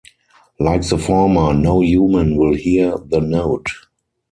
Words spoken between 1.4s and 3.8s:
no human will hear the note.